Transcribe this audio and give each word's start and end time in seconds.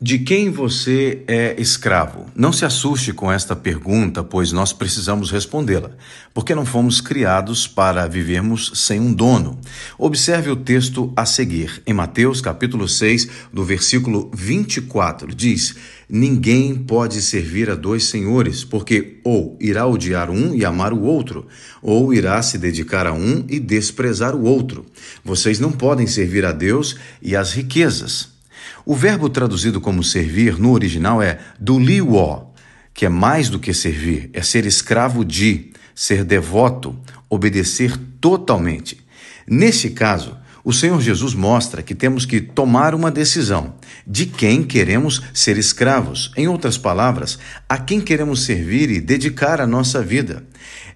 De 0.00 0.16
quem 0.16 0.48
você 0.48 1.24
é 1.26 1.60
escravo? 1.60 2.26
Não 2.32 2.52
se 2.52 2.64
assuste 2.64 3.12
com 3.12 3.32
esta 3.32 3.56
pergunta, 3.56 4.22
pois 4.22 4.52
nós 4.52 4.72
precisamos 4.72 5.32
respondê-la, 5.32 5.90
porque 6.32 6.54
não 6.54 6.64
fomos 6.64 7.00
criados 7.00 7.66
para 7.66 8.06
vivermos 8.06 8.70
sem 8.76 9.00
um 9.00 9.12
dono. 9.12 9.58
Observe 9.98 10.50
o 10.50 10.56
texto 10.56 11.12
a 11.16 11.26
seguir, 11.26 11.82
em 11.84 11.92
Mateus 11.92 12.40
capítulo 12.40 12.88
6, 12.88 13.28
do 13.52 13.64
versículo 13.64 14.30
24, 14.32 15.34
diz: 15.34 15.74
Ninguém 16.08 16.76
pode 16.76 17.20
servir 17.20 17.68
a 17.68 17.74
dois 17.74 18.04
senhores, 18.04 18.62
porque 18.62 19.18
ou 19.24 19.58
irá 19.60 19.84
odiar 19.84 20.30
um 20.30 20.54
e 20.54 20.64
amar 20.64 20.92
o 20.92 21.02
outro, 21.02 21.48
ou 21.82 22.14
irá 22.14 22.40
se 22.40 22.56
dedicar 22.56 23.04
a 23.04 23.12
um 23.12 23.44
e 23.48 23.58
desprezar 23.58 24.36
o 24.36 24.44
outro. 24.44 24.86
Vocês 25.24 25.58
não 25.58 25.72
podem 25.72 26.06
servir 26.06 26.44
a 26.44 26.52
Deus 26.52 26.94
e 27.20 27.34
às 27.34 27.52
riquezas. 27.52 28.37
O 28.84 28.94
verbo 28.94 29.28
traduzido 29.28 29.80
como 29.80 30.02
servir 30.02 30.58
no 30.58 30.72
original 30.72 31.22
é 31.22 31.38
duliwo, 31.58 32.52
que 32.94 33.06
é 33.06 33.08
mais 33.08 33.48
do 33.48 33.58
que 33.58 33.72
servir, 33.72 34.30
é 34.32 34.42
ser 34.42 34.66
escravo 34.66 35.24
de, 35.24 35.70
ser 35.94 36.24
devoto, 36.24 36.98
obedecer 37.28 37.96
totalmente. 38.20 38.98
Neste 39.46 39.90
caso, 39.90 40.36
o 40.64 40.72
Senhor 40.72 41.00
Jesus 41.00 41.32
mostra 41.32 41.82
que 41.82 41.94
temos 41.94 42.26
que 42.26 42.40
tomar 42.40 42.94
uma 42.94 43.10
decisão 43.10 43.74
de 44.06 44.26
quem 44.26 44.62
queremos 44.62 45.22
ser 45.32 45.56
escravos. 45.56 46.30
Em 46.36 46.46
outras 46.46 46.76
palavras, 46.76 47.38
a 47.68 47.78
quem 47.78 48.00
queremos 48.00 48.42
servir 48.44 48.90
e 48.90 49.00
dedicar 49.00 49.60
a 49.60 49.66
nossa 49.66 50.02
vida. 50.02 50.44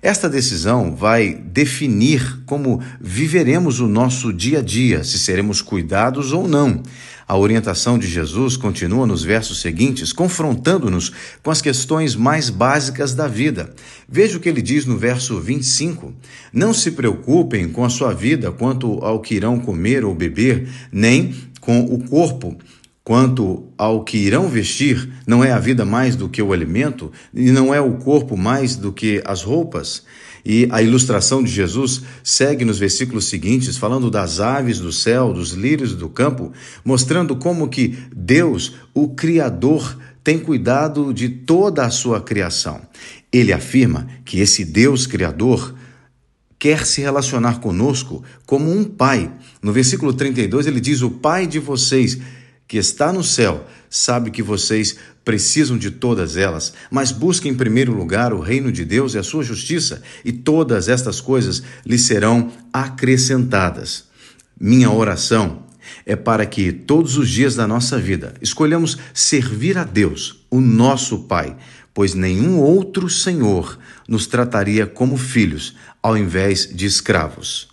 Esta 0.01 0.29
decisão 0.29 0.95
vai 0.95 1.35
definir 1.35 2.41
como 2.45 2.83
viveremos 3.01 3.81
o 3.81 3.87
nosso 3.87 4.33
dia 4.33 4.59
a 4.59 4.63
dia, 4.63 5.05
se 5.05 5.19
seremos 5.19 5.63
cuidados 5.63 6.33
ou 6.33 6.49
não. 6.49 6.83
A 7.27 7.37
orientação 7.37 7.99
de 7.99 8.07
Jesus 8.07 8.57
continua 8.57 9.07
nos 9.07 9.23
versos 9.23 9.61
seguintes, 9.61 10.13
confrontando-nos 10.13 11.13
com 11.43 11.51
as 11.51 11.63
questões 11.63 12.15
mais 12.15 12.51
básicas 12.51 13.15
da 13.15 13.29
vida. 13.29 13.73
Veja 14.09 14.37
o 14.37 14.41
que 14.41 14.49
ele 14.49 14.61
diz 14.61 14.85
no 14.85 14.99
verso 14.99 15.41
25: 15.41 16.13
Não 16.53 16.75
se 16.75 16.91
preocupem 16.91 17.69
com 17.69 17.85
a 17.85 17.89
sua 17.89 18.13
vida 18.13 18.51
quanto 18.51 18.99
ao 19.05 19.21
que 19.21 19.35
irão 19.35 19.59
comer 19.59 20.05
ou 20.05 20.15
beber, 20.15 20.69
nem 20.91 21.35
com 21.61 21.81
o 21.81 22.05
corpo. 22.07 22.59
Quanto 23.05 23.65
ao 23.77 24.05
que 24.05 24.17
irão 24.17 24.49
vestir, 24.49 25.09
não 25.27 25.43
é 25.43 25.51
a 25.51 25.59
vida 25.59 25.85
mais 25.85 26.15
do 26.15 26.29
que 26.29 26.41
o 26.41 26.53
alimento, 26.53 27.11
e 27.35 27.51
não 27.51 27.75
é 27.75 27.81
o 27.81 27.95
corpo 27.95 28.37
mais 28.37 28.77
do 28.77 28.93
que 28.93 29.21
as 29.25 29.43
roupas? 29.43 30.05
E 30.45 30.69
a 30.71 30.81
ilustração 30.81 31.43
de 31.43 31.51
Jesus 31.51 32.03
segue 32.23 32.65
nos 32.65 32.79
versículos 32.79 33.27
seguintes, 33.27 33.77
falando 33.77 34.11
das 34.11 34.39
aves 34.39 34.79
do 34.79 34.93
céu, 34.93 35.33
dos 35.33 35.51
lírios 35.51 35.95
do 35.95 36.09
campo, 36.09 36.53
mostrando 36.85 37.35
como 37.37 37.69
que 37.69 37.97
Deus, 38.15 38.75
o 38.95 39.09
Criador, 39.09 39.99
tem 40.23 40.39
cuidado 40.39 41.13
de 41.13 41.29
toda 41.29 41.85
a 41.85 41.91
sua 41.91 42.21
criação. 42.21 42.81
Ele 43.33 43.53
afirma 43.53 44.07
que 44.25 44.39
esse 44.39 44.65
Deus 44.65 45.07
Criador 45.07 45.75
quer 46.57 46.87
se 46.87 47.01
relacionar 47.01 47.59
conosco 47.59 48.23
como 48.47 48.71
um 48.71 48.85
pai. 48.85 49.33
No 49.61 49.73
versículo 49.73 50.13
32 50.13 50.69
ele 50.69 50.81
diz: 50.81 51.03
O 51.03 51.11
pai 51.11 51.47
de 51.47 51.59
vocês 51.59 52.19
que 52.73 52.79
está 52.79 53.13
no 53.13 53.23
céu 53.23 53.67
sabe 53.91 54.31
que 54.31 54.43
vocês 54.43 54.97
precisam 55.23 55.77
de 55.77 55.91
todas 55.91 56.39
elas, 56.39 56.73
mas 56.91 57.13
busque 57.13 57.47
em 57.47 57.55
primeiro 57.55 57.93
lugar 57.93 58.33
o 58.33 58.41
reino 58.41 58.73
de 58.73 58.83
Deus 58.83 59.13
e 59.13 59.19
a 59.19 59.23
sua 59.23 59.45
justiça, 59.45 60.01
e 60.25 60.33
todas 60.33 60.89
estas 60.89 61.21
coisas 61.21 61.63
lhe 61.85 61.99
serão 61.99 62.51
acrescentadas. 62.73 64.07
Minha 64.59 64.91
oração 64.91 65.65
é 66.07 66.17
para 66.17 66.47
que 66.47 66.73
todos 66.73 67.19
os 67.19 67.29
dias 67.29 67.55
da 67.55 67.69
nossa 67.69 67.99
vida 67.99 68.33
escolhamos 68.41 68.97
servir 69.13 69.77
a 69.77 69.85
Deus, 69.85 70.43
o 70.51 70.59
nosso 70.59 71.25
Pai, 71.25 71.55
pois 71.93 72.15
nenhum 72.15 72.59
outro 72.59 73.07
Senhor 73.07 73.79
nos 74.09 74.27
trataria 74.27 74.87
como 74.87 75.19
filhos 75.19 75.77
ao 76.03 76.17
invés 76.17 76.67
de 76.75 76.87
escravos. 76.87 77.72